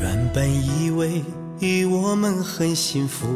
[0.00, 0.50] 原本
[0.82, 1.24] 以为
[1.86, 3.26] 我们很幸福，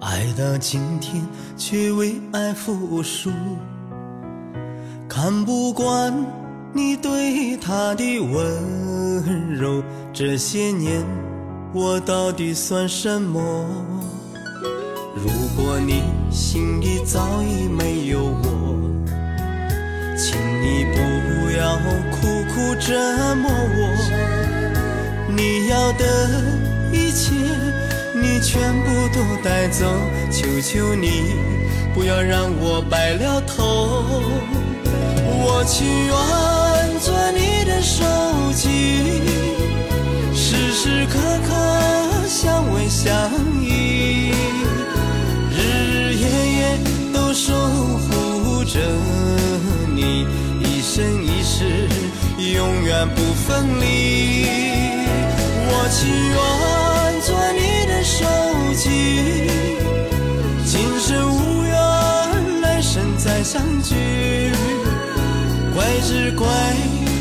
[0.00, 1.24] 爱到今天
[1.56, 3.30] 却为爱付出。
[5.20, 6.14] 看不惯
[6.72, 9.82] 你对他的温柔，
[10.12, 11.04] 这些年
[11.74, 13.66] 我到底算什么？
[15.16, 18.78] 如果你心里早已没有我，
[20.16, 21.74] 请你不要
[22.12, 22.94] 苦苦折
[23.34, 25.34] 磨我。
[25.34, 26.30] 你要的
[26.92, 27.34] 一切，
[28.14, 29.84] 你全部都带走，
[30.30, 31.34] 求求你
[31.92, 34.04] 不要让我白了头。
[35.40, 36.12] 我情愿
[37.00, 38.04] 做你的手
[38.52, 39.22] 机，
[40.34, 41.54] 时时刻刻
[42.26, 43.30] 相偎相
[43.62, 44.32] 依，
[45.50, 45.60] 日
[45.92, 46.26] 日夜
[46.58, 46.78] 夜
[47.14, 48.80] 都守护着
[49.94, 50.26] 你，
[50.60, 51.88] 一生一世
[52.54, 54.46] 永远不分离。
[55.70, 56.36] 我情愿
[57.22, 58.26] 做你的手
[58.74, 58.86] 机，
[60.66, 63.94] 今生无缘，来生再相聚。
[65.78, 66.44] 怪只怪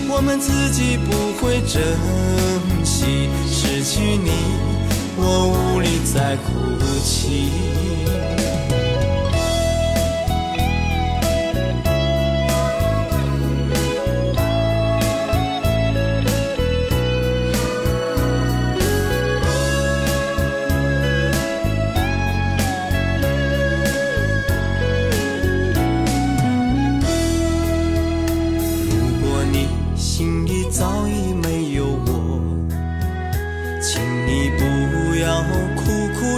[0.10, 1.80] 我们自己不会珍
[2.84, 4.32] 惜，失去你，
[5.16, 6.42] 我无力再哭
[7.04, 7.52] 泣。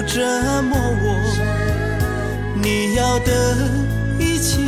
[0.09, 1.05] 折磨我。
[2.61, 3.55] 你要的
[4.17, 4.59] 一切，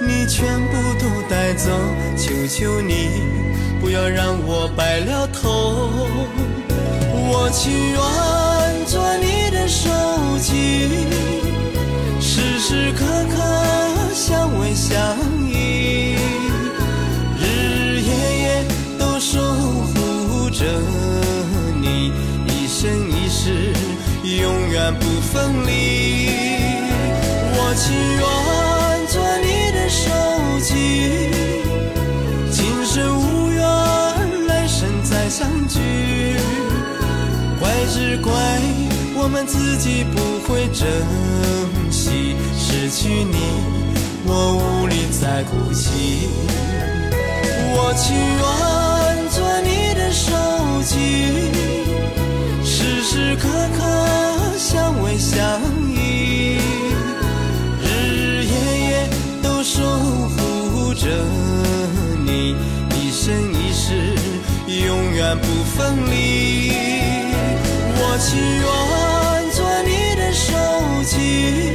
[0.00, 1.70] 你全部都带走，
[2.16, 3.22] 求求你
[3.80, 5.90] 不要让我白了头。
[7.30, 9.88] 我情愿做你的手
[10.38, 11.06] 机，
[12.20, 13.04] 时时刻
[13.34, 13.36] 刻
[14.14, 15.16] 相偎相
[15.48, 16.14] 依。
[17.40, 18.10] 日日夜
[18.42, 18.64] 夜
[18.98, 20.64] 都守护着
[21.80, 22.12] 你，
[22.46, 23.72] 一生一世
[24.36, 26.28] 永远不分离。
[27.54, 28.22] 我情愿
[29.08, 30.10] 做你的手
[30.60, 31.30] 机，
[32.50, 33.62] 今生无缘，
[34.46, 35.80] 来生再相聚。
[37.60, 38.30] 怪只怪
[39.16, 40.86] 我们自己不会珍
[41.90, 43.36] 惜，失去你，
[44.24, 46.28] 我无力再哭泣。
[47.74, 50.32] 我情愿做你的手
[50.82, 50.96] 机，
[52.64, 53.67] 时时刻刻
[65.18, 66.70] 远不分离。
[68.00, 70.46] 我情愿做你的手
[71.02, 71.72] 机，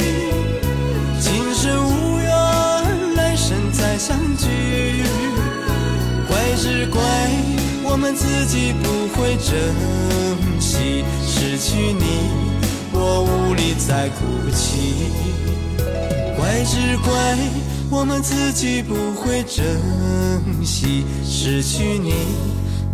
[1.20, 2.32] 今生无缘，
[3.18, 4.48] 来生再相聚。
[6.26, 7.02] 怪只怪
[7.84, 9.52] 我们自己不会珍
[10.62, 12.30] 惜，失去你，
[12.94, 15.12] 我无力再哭泣。
[16.38, 17.12] 怪只怪
[17.90, 19.66] 我们自己不会珍
[20.64, 22.14] 惜，失去你，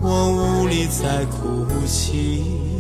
[0.02, 2.79] 我无力再哭泣。